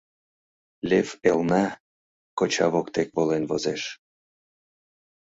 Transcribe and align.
Лев 0.89 1.09
элна, 1.29 1.65
коча 2.37 2.67
воктек 2.73 3.09
волен 3.17 3.43
возеш. 3.49 3.83